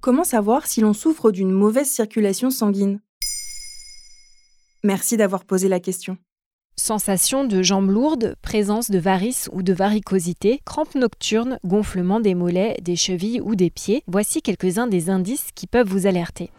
comment 0.00 0.24
savoir 0.24 0.66
si 0.66 0.80
l'on 0.80 0.92
souffre 0.92 1.30
d'une 1.30 1.50
mauvaise 1.50 1.88
circulation 1.88 2.50
sanguine? 2.50 3.00
Merci 4.82 5.16
d'avoir 5.16 5.44
posé 5.44 5.68
la 5.68 5.80
question. 5.80 6.16
Sensation 6.76 7.44
de 7.44 7.62
jambes 7.62 7.90
lourdes, 7.90 8.36
présence 8.40 8.90
de 8.90 8.98
varices 8.98 9.50
ou 9.52 9.62
de 9.62 9.74
varicosité, 9.74 10.62
crampes 10.64 10.94
nocturnes, 10.94 11.58
gonflement 11.64 12.20
des 12.20 12.34
mollets, 12.34 12.78
des 12.80 12.96
chevilles 12.96 13.42
ou 13.42 13.54
des 13.54 13.68
pieds, 13.68 14.02
voici 14.06 14.40
quelques-uns 14.40 14.86
des 14.86 15.10
indices 15.10 15.48
qui 15.54 15.66
peuvent 15.66 15.88
vous 15.88 16.06
alerter. 16.06 16.50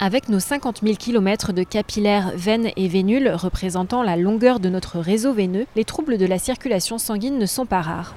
Avec 0.00 0.28
nos 0.28 0.40
50 0.40 0.82
000 0.82 0.96
km 0.96 1.54
de 1.54 1.62
capillaires, 1.62 2.32
veines 2.36 2.70
et 2.76 2.88
vénules 2.88 3.30
représentant 3.30 4.02
la 4.02 4.16
longueur 4.16 4.60
de 4.60 4.68
notre 4.68 4.98
réseau 4.98 5.32
veineux, 5.32 5.66
les 5.76 5.84
troubles 5.84 6.18
de 6.18 6.26
la 6.26 6.38
circulation 6.38 6.98
sanguine 6.98 7.38
ne 7.38 7.46
sont 7.46 7.64
pas 7.64 7.80
rares. 7.80 8.14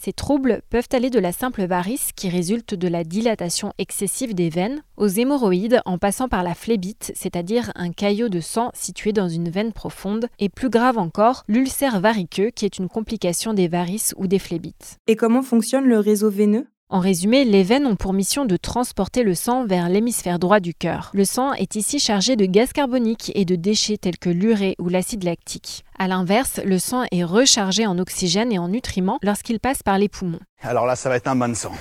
Ces 0.00 0.12
troubles 0.12 0.62
peuvent 0.70 0.88
aller 0.92 1.10
de 1.10 1.18
la 1.18 1.32
simple 1.32 1.66
varice 1.66 2.12
qui 2.14 2.28
résulte 2.28 2.74
de 2.74 2.86
la 2.86 3.02
dilatation 3.02 3.72
excessive 3.78 4.32
des 4.32 4.48
veines 4.48 4.82
aux 4.96 5.08
hémorroïdes 5.08 5.82
en 5.86 5.98
passant 5.98 6.28
par 6.28 6.44
la 6.44 6.54
phlébite, 6.54 7.10
c'est-à-dire 7.16 7.72
un 7.74 7.90
caillot 7.90 8.28
de 8.28 8.38
sang 8.38 8.70
situé 8.74 9.12
dans 9.12 9.28
une 9.28 9.50
veine 9.50 9.72
profonde, 9.72 10.28
et 10.38 10.48
plus 10.48 10.70
grave 10.70 10.98
encore, 10.98 11.42
l'ulcère 11.48 12.00
variqueux 12.00 12.50
qui 12.50 12.64
est 12.64 12.78
une 12.78 12.88
complication 12.88 13.54
des 13.54 13.66
varices 13.66 14.14
ou 14.16 14.28
des 14.28 14.38
phlébites. 14.38 14.98
Et 15.08 15.16
comment 15.16 15.42
fonctionne 15.42 15.86
le 15.86 15.98
réseau 15.98 16.30
veineux? 16.30 16.68
En 16.90 17.00
résumé, 17.00 17.44
les 17.44 17.62
veines 17.62 17.86
ont 17.86 17.96
pour 17.96 18.14
mission 18.14 18.46
de 18.46 18.56
transporter 18.56 19.22
le 19.22 19.34
sang 19.34 19.66
vers 19.66 19.90
l'hémisphère 19.90 20.38
droit 20.38 20.58
du 20.58 20.72
cœur. 20.72 21.10
Le 21.12 21.26
sang 21.26 21.52
est 21.52 21.76
ici 21.76 21.98
chargé 21.98 22.34
de 22.34 22.46
gaz 22.46 22.72
carbonique 22.72 23.30
et 23.34 23.44
de 23.44 23.56
déchets 23.56 23.98
tels 23.98 24.16
que 24.16 24.30
l'urée 24.30 24.74
ou 24.78 24.88
l'acide 24.88 25.24
lactique. 25.24 25.84
A 25.98 26.08
l'inverse, 26.08 26.60
le 26.64 26.78
sang 26.78 27.04
est 27.12 27.24
rechargé 27.24 27.86
en 27.86 27.98
oxygène 27.98 28.52
et 28.52 28.58
en 28.58 28.68
nutriments 28.68 29.18
lorsqu'il 29.22 29.60
passe 29.60 29.82
par 29.82 29.98
les 29.98 30.08
poumons. 30.08 30.40
Alors 30.62 30.86
là, 30.86 30.96
ça 30.96 31.10
va 31.10 31.16
être 31.16 31.28
un 31.28 31.36
bon 31.36 31.54
sang. 31.54 31.72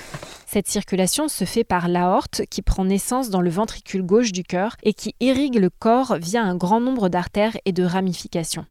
Cette 0.45 0.67
circulation 0.67 1.29
se 1.29 1.45
fait 1.45 1.63
par 1.63 1.87
l'aorte 1.87 2.41
qui 2.49 2.61
prend 2.61 2.83
naissance 2.83 3.29
dans 3.29 3.41
le 3.41 3.49
ventricule 3.49 4.03
gauche 4.03 4.33
du 4.33 4.43
cœur 4.43 4.75
et 4.83 4.93
qui 4.93 5.15
irrigue 5.21 5.55
le 5.55 5.69
corps 5.69 6.17
via 6.19 6.43
un 6.43 6.55
grand 6.55 6.81
nombre 6.81 7.07
d'artères 7.07 7.57
et 7.63 7.71
de 7.71 7.83
ramifications. 7.83 8.65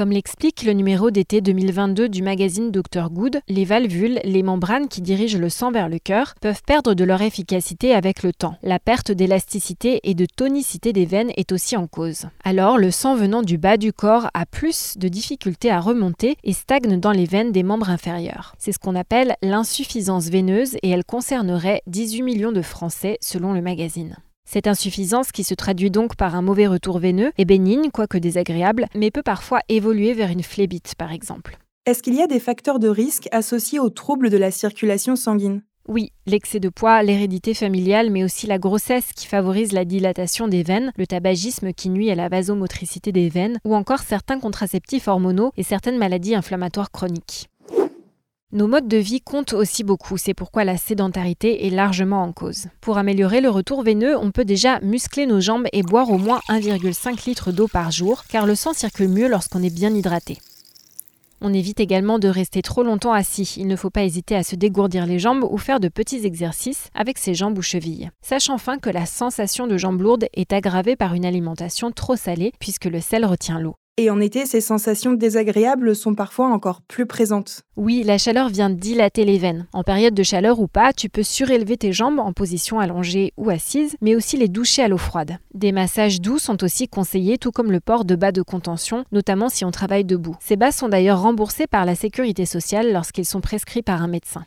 Comme 0.00 0.12
l'explique 0.12 0.62
le 0.62 0.72
numéro 0.72 1.10
d'été 1.10 1.42
2022 1.42 2.08
du 2.08 2.22
magazine 2.22 2.70
Dr 2.70 3.10
Good, 3.10 3.42
les 3.48 3.66
valvules, 3.66 4.18
les 4.24 4.42
membranes 4.42 4.88
qui 4.88 5.02
dirigent 5.02 5.38
le 5.38 5.50
sang 5.50 5.70
vers 5.72 5.90
le 5.90 5.98
cœur, 5.98 6.36
peuvent 6.40 6.62
perdre 6.66 6.94
de 6.94 7.04
leur 7.04 7.20
efficacité 7.20 7.92
avec 7.94 8.22
le 8.22 8.32
temps. 8.32 8.54
La 8.62 8.78
perte 8.78 9.12
d'élasticité 9.12 10.00
et 10.04 10.14
de 10.14 10.24
tonicité 10.24 10.94
des 10.94 11.04
veines 11.04 11.32
est 11.36 11.52
aussi 11.52 11.76
en 11.76 11.86
cause. 11.86 12.28
Alors, 12.44 12.78
le 12.78 12.90
sang 12.90 13.14
venant 13.14 13.42
du 13.42 13.58
bas 13.58 13.76
du 13.76 13.92
corps 13.92 14.30
a 14.32 14.46
plus 14.46 14.96
de 14.96 15.08
difficultés 15.08 15.70
à 15.70 15.80
remonter 15.80 16.38
et 16.44 16.54
stagne 16.54 16.98
dans 16.98 17.12
les 17.12 17.26
veines 17.26 17.52
des 17.52 17.62
membres 17.62 17.90
inférieurs. 17.90 18.54
C'est 18.58 18.72
ce 18.72 18.78
qu'on 18.78 18.96
appelle 18.96 19.36
l'insuffisance 19.42 20.30
veineuse 20.30 20.76
et 20.82 20.88
elle 20.88 21.04
concernerait 21.04 21.82
18 21.88 22.22
millions 22.22 22.52
de 22.52 22.62
Français 22.62 23.18
selon 23.20 23.52
le 23.52 23.60
magazine. 23.60 24.16
Cette 24.52 24.66
insuffisance, 24.66 25.30
qui 25.30 25.44
se 25.44 25.54
traduit 25.54 25.92
donc 25.92 26.16
par 26.16 26.34
un 26.34 26.42
mauvais 26.42 26.66
retour 26.66 26.98
veineux, 26.98 27.30
est 27.38 27.44
bénigne, 27.44 27.90
quoique 27.92 28.18
désagréable, 28.18 28.86
mais 28.96 29.12
peut 29.12 29.22
parfois 29.22 29.60
évoluer 29.68 30.12
vers 30.12 30.30
une 30.30 30.42
phlébite, 30.42 30.96
par 30.98 31.12
exemple. 31.12 31.56
Est-ce 31.86 32.02
qu'il 32.02 32.16
y 32.16 32.20
a 32.20 32.26
des 32.26 32.40
facteurs 32.40 32.80
de 32.80 32.88
risque 32.88 33.28
associés 33.30 33.78
aux 33.78 33.90
troubles 33.90 34.28
de 34.28 34.36
la 34.36 34.50
circulation 34.50 35.14
sanguine? 35.14 35.62
Oui, 35.86 36.10
l'excès 36.26 36.58
de 36.58 36.68
poids, 36.68 37.00
l'hérédité 37.04 37.54
familiale, 37.54 38.10
mais 38.10 38.24
aussi 38.24 38.48
la 38.48 38.58
grossesse 38.58 39.12
qui 39.12 39.28
favorise 39.28 39.70
la 39.70 39.84
dilatation 39.84 40.48
des 40.48 40.64
veines, 40.64 40.90
le 40.96 41.06
tabagisme 41.06 41.72
qui 41.72 41.88
nuit 41.88 42.10
à 42.10 42.16
la 42.16 42.28
vasomotricité 42.28 43.12
des 43.12 43.28
veines, 43.28 43.60
ou 43.64 43.76
encore 43.76 44.00
certains 44.00 44.40
contraceptifs 44.40 45.06
hormonaux 45.06 45.52
et 45.56 45.62
certaines 45.62 45.96
maladies 45.96 46.34
inflammatoires 46.34 46.90
chroniques. 46.90 47.49
Nos 48.52 48.66
modes 48.66 48.88
de 48.88 48.96
vie 48.96 49.20
comptent 49.20 49.52
aussi 49.52 49.84
beaucoup, 49.84 50.16
c'est 50.16 50.34
pourquoi 50.34 50.64
la 50.64 50.76
sédentarité 50.76 51.68
est 51.68 51.70
largement 51.70 52.24
en 52.24 52.32
cause. 52.32 52.66
Pour 52.80 52.98
améliorer 52.98 53.40
le 53.40 53.48
retour 53.48 53.84
veineux, 53.84 54.18
on 54.18 54.32
peut 54.32 54.44
déjà 54.44 54.80
muscler 54.80 55.26
nos 55.26 55.40
jambes 55.40 55.68
et 55.72 55.84
boire 55.84 56.10
au 56.10 56.18
moins 56.18 56.40
1,5 56.48 57.28
litre 57.28 57.52
d'eau 57.52 57.68
par 57.68 57.92
jour, 57.92 58.24
car 58.28 58.46
le 58.46 58.56
sang 58.56 58.72
circule 58.72 59.08
mieux 59.08 59.28
lorsqu'on 59.28 59.62
est 59.62 59.72
bien 59.72 59.94
hydraté. 59.94 60.38
On 61.40 61.54
évite 61.54 61.78
également 61.78 62.18
de 62.18 62.26
rester 62.26 62.60
trop 62.60 62.82
longtemps 62.82 63.12
assis. 63.12 63.54
Il 63.56 63.68
ne 63.68 63.76
faut 63.76 63.88
pas 63.88 64.02
hésiter 64.02 64.34
à 64.34 64.42
se 64.42 64.56
dégourdir 64.56 65.06
les 65.06 65.20
jambes 65.20 65.46
ou 65.48 65.56
faire 65.56 65.78
de 65.78 65.86
petits 65.86 66.26
exercices 66.26 66.88
avec 66.92 67.18
ses 67.18 67.34
jambes 67.34 67.56
ou 67.56 67.62
chevilles. 67.62 68.10
Sache 68.20 68.50
enfin 68.50 68.78
que 68.78 68.90
la 68.90 69.06
sensation 69.06 69.68
de 69.68 69.78
jambes 69.78 70.02
lourdes 70.02 70.26
est 70.34 70.52
aggravée 70.52 70.96
par 70.96 71.14
une 71.14 71.24
alimentation 71.24 71.92
trop 71.92 72.16
salée 72.16 72.52
puisque 72.58 72.86
le 72.86 73.00
sel 73.00 73.24
retient 73.24 73.60
l'eau. 73.60 73.76
Et 74.00 74.08
en 74.08 74.18
été, 74.18 74.46
ces 74.46 74.62
sensations 74.62 75.12
désagréables 75.12 75.94
sont 75.94 76.14
parfois 76.14 76.46
encore 76.46 76.80
plus 76.80 77.04
présentes. 77.04 77.64
Oui, 77.76 78.02
la 78.02 78.16
chaleur 78.16 78.48
vient 78.48 78.70
dilater 78.70 79.26
les 79.26 79.36
veines. 79.36 79.66
En 79.74 79.82
période 79.82 80.14
de 80.14 80.22
chaleur 80.22 80.58
ou 80.58 80.68
pas, 80.68 80.94
tu 80.94 81.10
peux 81.10 81.22
surélever 81.22 81.76
tes 81.76 81.92
jambes 81.92 82.18
en 82.18 82.32
position 82.32 82.80
allongée 82.80 83.34
ou 83.36 83.50
assise, 83.50 83.96
mais 84.00 84.16
aussi 84.16 84.38
les 84.38 84.48
doucher 84.48 84.84
à 84.84 84.88
l'eau 84.88 84.96
froide. 84.96 85.36
Des 85.52 85.70
massages 85.70 86.22
doux 86.22 86.38
sont 86.38 86.64
aussi 86.64 86.88
conseillés, 86.88 87.36
tout 87.36 87.50
comme 87.50 87.70
le 87.70 87.80
port 87.80 88.06
de 88.06 88.16
bas 88.16 88.32
de 88.32 88.40
contention, 88.40 89.04
notamment 89.12 89.50
si 89.50 89.66
on 89.66 89.70
travaille 89.70 90.06
debout. 90.06 90.34
Ces 90.40 90.56
bas 90.56 90.72
sont 90.72 90.88
d'ailleurs 90.88 91.20
remboursés 91.20 91.66
par 91.66 91.84
la 91.84 91.94
sécurité 91.94 92.46
sociale 92.46 92.94
lorsqu'ils 92.94 93.26
sont 93.26 93.42
prescrits 93.42 93.82
par 93.82 94.00
un 94.00 94.08
médecin. 94.08 94.46